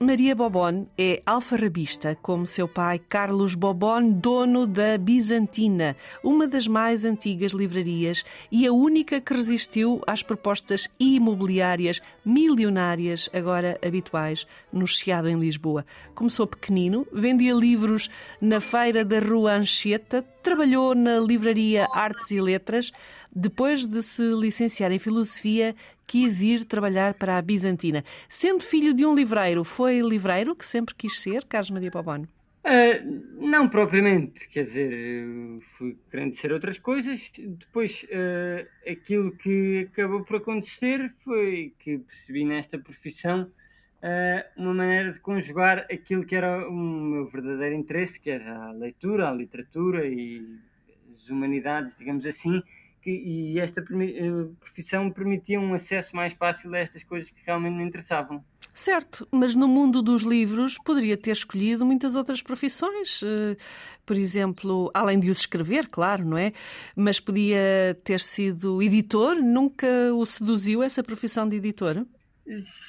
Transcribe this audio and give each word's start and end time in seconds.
Maria 0.00 0.34
Bobon 0.34 0.86
é 0.96 1.22
alfarrabista, 1.24 2.16
como 2.20 2.46
seu 2.46 2.66
pai 2.66 2.98
Carlos 2.98 3.54
Bobon, 3.54 4.02
dono 4.02 4.66
da 4.66 4.98
Bizantina, 4.98 5.96
uma 6.22 6.46
das 6.46 6.66
mais 6.66 7.04
antigas 7.04 7.52
livrarias 7.52 8.24
e 8.50 8.66
a 8.66 8.72
única 8.72 9.20
que 9.20 9.34
resistiu 9.34 10.00
às 10.06 10.22
propostas 10.22 10.88
imobiliárias 10.98 12.00
milionárias, 12.24 13.28
agora 13.32 13.78
habituais, 13.84 14.46
no 14.72 14.86
Chiado, 14.86 15.28
em 15.28 15.38
Lisboa. 15.38 15.84
Começou 16.14 16.46
pequenino, 16.46 17.06
vendia 17.12 17.54
livros 17.54 18.10
na 18.40 18.60
feira 18.60 19.04
da 19.04 19.18
Rua 19.18 19.54
Anchieta, 19.54 20.24
trabalhou 20.42 20.94
na 20.94 21.18
livraria 21.18 21.86
Artes 21.92 22.30
e 22.30 22.40
Letras, 22.40 22.90
depois 23.34 23.86
de 23.86 24.02
se 24.02 24.22
licenciar 24.34 24.92
em 24.92 24.98
Filosofia, 24.98 25.74
quis 26.06 26.42
ir 26.42 26.64
trabalhar 26.64 27.14
para 27.14 27.38
a 27.38 27.42
Bizantina. 27.42 28.02
Sendo 28.28 28.62
filho 28.62 28.94
de 28.94 29.04
um 29.04 29.14
livreiro, 29.14 29.64
foi 29.64 30.00
livreiro 30.00 30.54
que 30.56 30.66
sempre 30.66 30.94
quis 30.94 31.20
ser, 31.20 31.44
Carlos 31.44 31.70
Maria 31.70 31.90
Pobono? 31.90 32.28
Uh, 32.64 33.46
não 33.46 33.68
propriamente, 33.68 34.46
quer 34.48 34.64
dizer, 34.64 35.26
fui 35.76 35.96
querendo 36.10 36.34
ser 36.36 36.52
outras 36.52 36.78
coisas. 36.78 37.30
Depois, 37.38 38.04
uh, 38.04 38.90
aquilo 38.90 39.32
que 39.32 39.88
acabou 39.90 40.22
por 40.22 40.36
acontecer 40.36 41.10
foi 41.24 41.72
que 41.78 41.98
percebi 41.98 42.44
nesta 42.44 42.78
profissão 42.78 43.50
uh, 44.02 44.60
uma 44.60 44.74
maneira 44.74 45.12
de 45.12 45.20
conjugar 45.20 45.86
aquilo 45.90 46.26
que 46.26 46.34
era 46.34 46.68
o 46.68 46.74
meu 46.74 47.26
verdadeiro 47.26 47.74
interesse, 47.74 48.20
que 48.20 48.28
era 48.28 48.66
a 48.66 48.72
leitura, 48.72 49.28
a 49.28 49.32
literatura 49.32 50.06
e 50.06 50.44
as 51.16 51.28
humanidades, 51.30 51.96
digamos 51.98 52.26
assim, 52.26 52.62
que, 53.02 53.10
e 53.10 53.58
esta 53.58 53.80
eh, 53.80 53.84
profissão 54.60 55.10
permitia 55.10 55.60
um 55.60 55.74
acesso 55.74 56.14
mais 56.14 56.32
fácil 56.34 56.74
a 56.74 56.78
estas 56.78 57.04
coisas 57.04 57.30
que 57.30 57.40
realmente 57.44 57.74
me 57.74 57.84
interessavam. 57.84 58.44
Certo, 58.74 59.26
mas 59.32 59.56
no 59.56 59.66
mundo 59.66 60.00
dos 60.00 60.22
livros 60.22 60.78
poderia 60.84 61.16
ter 61.16 61.32
escolhido 61.32 61.84
muitas 61.84 62.14
outras 62.14 62.40
profissões. 62.40 63.22
Eh, 63.24 63.56
por 64.06 64.16
exemplo, 64.16 64.90
além 64.94 65.18
de 65.18 65.30
os 65.30 65.40
escrever, 65.40 65.88
claro, 65.88 66.24
não 66.24 66.38
é? 66.38 66.52
Mas 66.94 67.18
podia 67.18 67.98
ter 68.04 68.20
sido 68.20 68.80
editor? 68.82 69.36
Nunca 69.42 69.86
o 70.14 70.24
seduziu 70.24 70.82
essa 70.82 71.02
profissão 71.02 71.48
de 71.48 71.56
editor? 71.56 72.06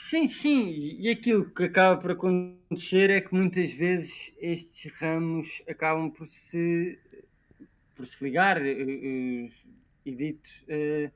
Sim, 0.10 0.28
sim. 0.28 0.96
E 1.00 1.10
aquilo 1.10 1.50
que 1.50 1.64
acaba 1.64 2.00
por 2.00 2.12
acontecer 2.12 3.10
é 3.10 3.20
que 3.20 3.34
muitas 3.34 3.74
vezes 3.74 4.12
estes 4.40 4.94
ramos 4.94 5.62
acabam 5.68 6.10
por 6.10 6.28
se, 6.28 6.98
por 7.96 8.08
se 8.08 8.24
ligar. 8.24 8.62
Eh, 10.10 10.12
edito 10.12 10.50
uh, 10.68 11.08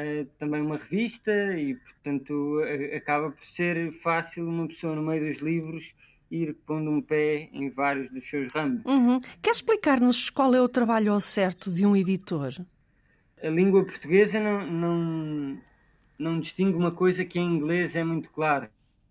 uh, 0.00 0.26
também 0.38 0.62
uma 0.62 0.76
revista 0.76 1.32
e, 1.58 1.74
portanto, 1.74 2.60
acaba 2.96 3.30
por 3.30 3.44
ser 3.46 3.92
fácil 4.00 4.48
uma 4.48 4.66
pessoa 4.68 4.94
no 4.94 5.02
meio 5.02 5.32
dos 5.32 5.42
livros 5.42 5.94
ir 6.30 6.54
pondo 6.66 6.90
um 6.90 7.00
pé 7.00 7.48
em 7.52 7.70
vários 7.70 8.10
dos 8.10 8.28
seus 8.28 8.52
ramos. 8.52 8.84
Uhum. 8.84 9.20
Quer 9.42 9.50
explicar-nos 9.50 10.30
qual 10.30 10.54
é 10.54 10.60
o 10.60 10.68
trabalho 10.68 11.12
ao 11.12 11.20
certo 11.20 11.72
de 11.72 11.86
um 11.86 11.96
editor? 11.96 12.54
A 13.42 13.48
língua 13.48 13.84
portuguesa 13.84 14.38
não, 14.40 14.66
não, 14.66 15.60
não 16.18 16.40
distingue 16.40 16.76
uma 16.76 16.90
coisa 16.90 17.24
que 17.24 17.38
em 17.38 17.56
inglês 17.56 17.94
é 17.96 18.04
muito 18.04 18.30
clara, 18.30 18.70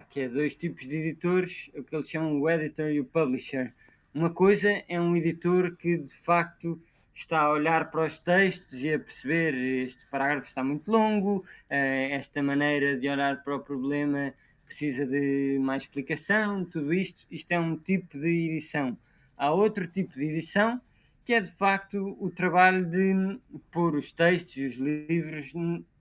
que 0.09 0.21
é 0.21 0.29
dois 0.29 0.55
tipos 0.55 0.87
de 0.87 0.95
editores, 0.95 1.69
o 1.75 1.83
que 1.83 1.95
eles 1.95 2.09
chamam 2.09 2.39
o 2.39 2.49
editor 2.49 2.89
e 2.91 2.99
o 2.99 3.05
publisher. 3.05 3.73
Uma 4.13 4.29
coisa 4.29 4.69
é 4.87 4.99
um 4.99 5.15
editor 5.15 5.75
que 5.77 5.97
de 5.97 6.15
facto 6.17 6.81
está 7.17 7.41
a 7.41 7.49
olhar 7.49 7.89
para 7.89 8.05
os 8.05 8.19
textos 8.19 8.81
e 8.81 8.93
a 8.93 8.99
perceber 8.99 9.53
este 9.53 10.05
parágrafo 10.11 10.47
está 10.47 10.63
muito 10.63 10.89
longo, 10.91 11.43
eh, 11.69 12.09
esta 12.11 12.41
maneira 12.43 12.97
de 12.97 13.09
olhar 13.09 13.43
para 13.43 13.55
o 13.55 13.59
problema 13.59 14.33
precisa 14.65 15.05
de 15.05 15.57
mais 15.59 15.83
explicação, 15.83 16.63
tudo 16.65 16.93
isto, 16.93 17.25
isto 17.31 17.51
é 17.51 17.59
um 17.59 17.75
tipo 17.75 18.17
de 18.19 18.27
edição. 18.27 18.97
Há 19.35 19.51
outro 19.51 19.87
tipo 19.87 20.13
de 20.13 20.25
edição 20.25 20.79
que 21.25 21.33
é 21.33 21.41
de 21.41 21.51
facto 21.51 22.15
o 22.19 22.29
trabalho 22.29 22.85
de 22.85 23.39
pôr 23.71 23.95
os 23.95 24.11
textos 24.11 24.55
e 24.55 24.65
os 24.65 24.75
livros 24.75 25.53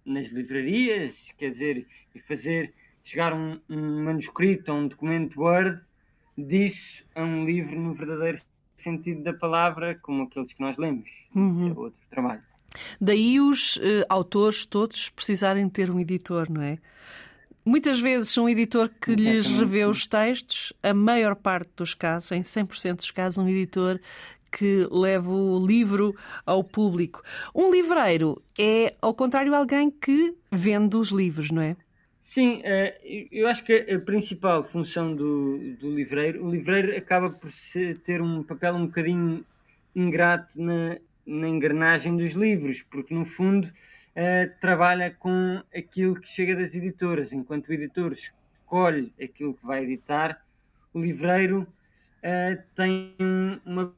nas 0.05 0.29
livrarias, 0.29 1.33
quer 1.37 1.51
dizer, 1.51 1.87
e 2.15 2.21
fazer 2.21 2.73
chegar 3.03 3.33
um, 3.33 3.59
um 3.69 4.05
manuscrito 4.05 4.71
ou 4.71 4.79
um 4.79 4.89
documento 4.89 5.41
Word 5.41 5.81
disso 6.37 7.05
a 7.15 7.23
um 7.23 7.45
livro 7.45 7.81
no 7.81 7.95
verdadeiro 7.95 8.39
sentido 8.83 9.23
da 9.23 9.33
palavra 9.33 9.99
como 10.03 10.25
aqueles 10.25 10.53
que 10.53 10.61
nós 10.61 10.77
lemos. 10.77 11.09
Uhum. 11.35 11.51
Isso 11.51 11.67
é 11.67 11.81
outro 11.81 12.01
trabalho. 12.11 12.43
Daí 13.01 13.41
os 13.41 13.77
uh, 13.77 13.81
autores 14.09 14.67
todos 14.67 15.09
precisarem 15.11 15.69
ter 15.69 15.91
um 15.91 15.99
editor, 15.99 16.51
não 16.51 16.63
é? 16.63 16.79
Muitas 17.65 17.99
vezes 17.99 18.37
um 18.39 18.49
editor 18.49 18.89
que 18.89 19.11
Exatamente. 19.11 19.35
lhes 19.35 19.59
revê 19.59 19.85
os 19.85 20.07
textos, 20.07 20.73
a 20.83 20.95
maior 20.95 21.35
parte 21.35 21.71
dos 21.77 21.95
casos, 21.95 22.31
em 22.31 22.41
100% 22.41 22.97
dos 22.97 23.11
casos, 23.11 23.39
um 23.39 23.49
editor 23.49 23.99
que 24.53 24.87
leva 24.91 25.31
o 25.31 25.65
livro 25.67 26.15
ao 26.47 26.63
público. 26.63 27.23
Um 27.55 27.71
livreiro 27.71 28.41
é, 28.59 28.95
ao 29.03 29.13
contrário, 29.13 29.55
alguém 29.55 29.91
que 29.91 30.35
vende 30.51 30.97
os 30.97 31.11
livros, 31.11 31.51
não 31.51 31.61
é? 31.61 31.77
Sim, 32.27 32.61
eh, 32.65 33.29
eu 33.31 33.47
acho 33.47 33.63
que 33.65 33.73
a 33.73 34.01
principal 34.01 34.65
função 34.65 35.15
do, 35.15 35.77
do 35.77 35.95
livreiro, 35.95 36.45
o 36.45 36.51
livreiro 36.51 36.95
acaba 36.97 37.31
por 37.31 37.49
ter 38.05 38.21
um 38.21 38.43
papel 38.43 38.75
um 38.75 38.87
bocadinho 38.87 39.47
ingrato 39.95 40.61
na, 40.61 40.99
na 41.25 41.49
engrenagem 41.49 42.17
dos 42.17 42.33
livros, 42.33 42.83
porque 42.83 43.15
no 43.15 43.25
fundo 43.25 43.67
uh, 43.69 44.61
trabalha 44.61 45.13
com 45.13 45.63
aquilo 45.75 46.21
que 46.21 46.29
chega 46.29 46.57
das 46.57 46.75
editoras. 46.75 47.33
Enquanto 47.33 47.69
o 47.69 47.73
editor 47.73 48.11
escolhe 48.11 49.15
aquilo 49.23 49.55
que 49.55 49.65
vai 49.65 49.85
editar, 49.85 50.45
o 50.93 51.01
livreiro 51.01 51.63
uh, 51.63 52.63
tem 52.75 53.15
uma 53.65 53.95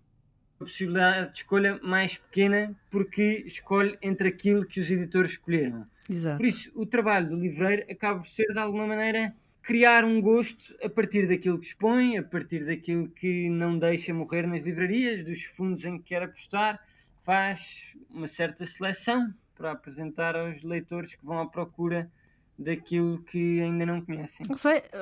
possibilidade 0.59 1.33
de 1.33 1.39
escolha 1.39 1.81
mais 1.83 2.19
pequena 2.19 2.77
porque 2.91 3.43
escolhe 3.47 3.97
entre 4.03 4.29
aquilo 4.29 4.67
que 4.67 4.81
os 4.81 4.91
editores 4.91 5.31
escolheram. 5.31 5.87
Exato. 6.09 6.39
Por 6.39 6.47
isso, 6.47 6.71
o 6.75 6.87
trabalho 6.87 7.29
do 7.31 7.37
livreiro 7.37 7.85
acaba 7.91 8.21
por 8.21 8.29
ser, 8.29 8.47
de 8.53 8.59
alguma 8.59 8.87
maneira, 8.87 9.35
criar 9.63 10.05
um 10.05 10.21
gosto 10.21 10.75
a 10.83 10.89
partir 10.89 11.29
daquilo 11.29 11.59
que 11.59 11.67
expõe, 11.67 12.17
a 12.17 12.23
partir 12.23 12.65
daquilo 12.65 13.09
que 13.09 13.51
não 13.51 13.79
deixa 13.79 14.15
morrer 14.15 14.47
nas 14.47 14.63
livrarias, 14.63 15.25
dos 15.25 15.45
fundos 15.45 15.85
em 15.85 15.99
que 15.99 16.05
quer 16.05 16.23
apostar, 16.23 16.83
faz 17.25 17.61
uma 18.11 18.29
certa 18.29 18.65
seleção 18.65 19.33
para 19.55 19.73
apresentar 19.73 20.35
aos 20.35 20.63
leitores 20.63 21.15
que 21.15 21.25
vão 21.25 21.41
à 21.41 21.47
procura 21.47 22.11
daquilo 22.59 23.23
que 23.31 23.61
ainda 23.61 23.87
não 23.87 24.01
conhecem. 24.01 24.47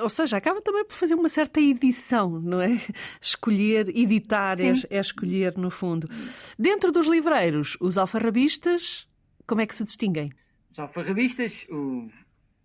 Ou 0.02 0.08
seja, 0.08 0.36
acaba 0.36 0.60
também 0.60 0.84
por 0.84 0.94
fazer 0.94 1.14
uma 1.14 1.28
certa 1.28 1.60
edição, 1.60 2.40
não 2.40 2.60
é? 2.60 2.68
Escolher, 3.22 3.88
editar 3.96 4.60
é, 4.60 4.72
é, 4.90 4.98
escolher, 4.98 5.56
no 5.56 5.70
fundo. 5.70 6.08
Dentro 6.58 6.92
dos 6.92 7.06
livreiros, 7.06 7.76
os 7.80 7.96
alfarrabistas, 7.96 9.08
como 9.46 9.60
é 9.60 9.66
que 9.66 9.74
se 9.74 9.84
distinguem? 9.84 10.30
Alfarrabistas, 10.78 11.66
o, 11.70 12.06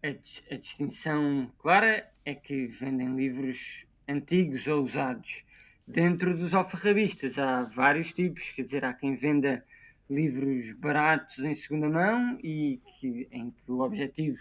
a, 0.03 0.09
a 0.53 0.57
distinção 0.57 1.49
clara 1.59 2.05
é 2.25 2.35
que 2.35 2.67
vendem 2.67 3.15
livros 3.15 3.85
antigos 4.05 4.67
ou 4.67 4.83
usados. 4.83 5.45
Dentro 5.87 6.35
dos 6.35 6.53
alfarrabistas 6.53 7.39
há 7.39 7.61
vários 7.61 8.11
tipos, 8.11 8.51
quer 8.51 8.63
dizer, 8.63 8.83
há 8.83 8.93
quem 8.93 9.15
venda 9.15 9.63
livros 10.09 10.73
baratos 10.73 11.39
em 11.39 11.55
segunda 11.55 11.89
mão 11.89 12.37
e 12.43 12.81
que, 12.99 13.29
em 13.31 13.51
que 13.51 13.71
o 13.71 13.79
objetivo 13.79 14.39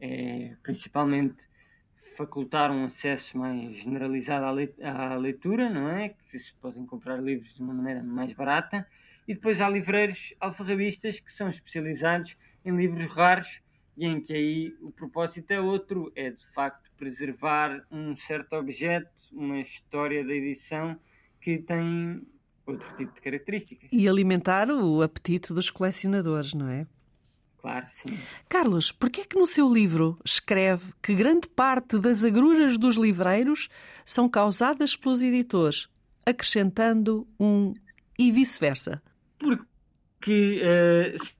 é 0.00 0.56
principalmente 0.62 1.36
facultar 2.16 2.70
um 2.70 2.86
acesso 2.86 3.36
mais 3.36 3.76
generalizado 3.76 4.46
à 4.46 5.14
leitura, 5.16 5.68
não 5.68 5.90
é? 5.90 6.14
Que 6.30 6.38
se 6.38 6.54
podem 6.54 6.86
comprar 6.86 7.16
livros 7.16 7.54
de 7.54 7.62
uma 7.62 7.74
maneira 7.74 8.02
mais 8.02 8.32
barata. 8.32 8.86
E 9.28 9.34
depois 9.34 9.60
há 9.60 9.68
livreiros 9.68 10.34
alfarrabistas 10.40 11.20
que 11.20 11.32
são 11.32 11.50
especializados 11.50 12.34
em 12.64 12.76
livros 12.76 13.10
raros 13.10 13.60
e 13.96 14.06
em 14.06 14.20
que 14.20 14.32
aí 14.32 14.74
o 14.80 14.90
propósito 14.90 15.50
é 15.50 15.60
outro, 15.60 16.12
é 16.16 16.30
de 16.30 16.46
facto 16.54 16.90
preservar 16.96 17.84
um 17.90 18.16
certo 18.16 18.54
objeto, 18.54 19.10
uma 19.32 19.60
história 19.60 20.24
da 20.24 20.32
edição 20.32 20.98
que 21.40 21.58
tem 21.58 22.22
outro 22.66 22.88
tipo 22.96 23.12
de 23.12 23.20
características. 23.20 23.88
E 23.92 24.08
alimentar 24.08 24.70
o 24.70 25.02
apetite 25.02 25.52
dos 25.52 25.70
colecionadores, 25.70 26.54
não 26.54 26.68
é? 26.68 26.86
Claro, 27.58 27.86
sim. 27.90 28.18
Carlos, 28.48 28.90
porquê 28.90 29.20
é 29.20 29.24
que 29.24 29.38
no 29.38 29.46
seu 29.46 29.70
livro 29.70 30.18
escreve 30.24 30.94
que 31.02 31.14
grande 31.14 31.46
parte 31.46 31.98
das 31.98 32.24
agruras 32.24 32.78
dos 32.78 32.96
livreiros 32.96 33.68
são 34.02 34.30
causadas 34.30 34.96
pelos 34.96 35.22
editores, 35.22 35.88
acrescentando 36.24 37.28
um 37.38 37.74
e 38.18 38.32
vice-versa? 38.32 39.02
Porque 39.38 40.62
uh, 40.62 41.39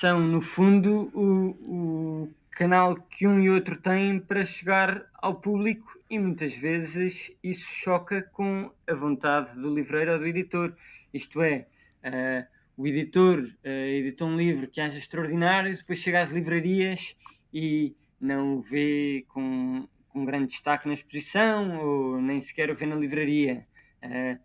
são, 0.00 0.20
no 0.20 0.40
fundo, 0.40 1.10
o, 1.14 2.24
o 2.24 2.34
canal 2.52 2.96
que 2.96 3.26
um 3.26 3.40
e 3.40 3.50
outro 3.50 3.80
têm 3.80 4.20
para 4.20 4.44
chegar 4.44 5.06
ao 5.14 5.36
público 5.36 5.98
e 6.10 6.18
muitas 6.18 6.54
vezes 6.54 7.32
isso 7.42 7.66
choca 7.66 8.22
com 8.32 8.70
a 8.86 8.94
vontade 8.94 9.58
do 9.60 9.74
livreiro 9.74 10.12
ou 10.12 10.18
do 10.18 10.26
editor. 10.26 10.74
Isto 11.12 11.42
é, 11.42 11.66
uh, 12.04 12.46
o 12.76 12.86
editor 12.86 13.40
uh, 13.40 13.68
editou 13.68 14.28
um 14.28 14.36
livro 14.36 14.68
que 14.68 14.80
acha 14.80 14.96
extraordinário, 14.96 15.76
depois 15.76 15.98
chega 15.98 16.22
às 16.22 16.30
livrarias 16.30 17.16
e 17.52 17.94
não 18.20 18.56
o 18.56 18.60
vê 18.60 19.24
com, 19.28 19.88
com 20.08 20.24
grande 20.24 20.48
destaque 20.48 20.88
na 20.88 20.94
exposição 20.94 21.78
ou 21.78 22.20
nem 22.20 22.40
sequer 22.40 22.70
o 22.70 22.76
vê 22.76 22.86
na 22.86 22.96
livraria. 22.96 23.66
Uh, 24.02 24.38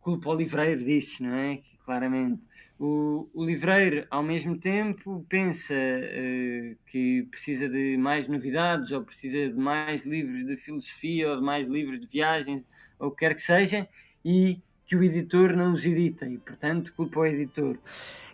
culpa 0.00 0.30
o 0.30 0.34
livreiro 0.34 0.84
disso, 0.84 1.22
não 1.22 1.34
é? 1.34 1.60
Claramente. 1.84 2.42
O, 2.78 3.28
o 3.32 3.44
livreiro, 3.44 4.06
ao 4.10 4.22
mesmo 4.22 4.58
tempo, 4.58 5.24
pensa 5.28 5.74
uh, 5.74 6.76
que 6.90 7.22
precisa 7.30 7.68
de 7.68 7.96
mais 7.96 8.28
novidades, 8.28 8.90
ou 8.90 9.02
precisa 9.02 9.52
de 9.52 9.58
mais 9.58 10.04
livros 10.04 10.44
de 10.44 10.56
filosofia, 10.56 11.30
ou 11.30 11.36
de 11.36 11.42
mais 11.42 11.68
livros 11.68 12.00
de 12.00 12.06
viagens, 12.06 12.64
ou 12.98 13.08
o 13.08 13.10
que 13.10 13.18
quer 13.18 13.34
que 13.34 13.42
seja, 13.42 13.88
e 14.24 14.58
que 14.86 14.96
o 14.96 15.02
editor 15.02 15.56
não 15.56 15.72
os 15.72 15.84
edita, 15.86 16.26
e, 16.26 16.36
portanto, 16.38 16.92
culpa 16.94 17.20
o 17.20 17.26
editor. 17.26 17.78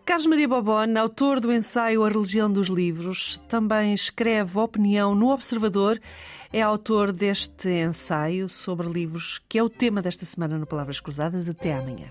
Carlos 0.04 0.26
Maria 0.26 0.48
Bobon, 0.48 0.98
autor 0.98 1.38
do 1.38 1.52
ensaio 1.52 2.02
A 2.02 2.08
Religião 2.08 2.50
dos 2.50 2.68
Livros, 2.68 3.36
também 3.46 3.92
escreve 3.92 4.58
opinião 4.58 5.14
no 5.14 5.28
Observador, 5.28 6.00
é 6.50 6.62
autor 6.62 7.12
deste 7.12 7.68
ensaio 7.68 8.48
sobre 8.48 8.88
livros, 8.88 9.38
que 9.46 9.58
é 9.58 9.62
o 9.62 9.68
tema 9.68 10.00
desta 10.00 10.24
semana 10.24 10.58
no 10.58 10.66
Palavras 10.66 10.98
Cruzadas. 10.98 11.48
Até 11.48 11.74
amanhã. 11.74 12.10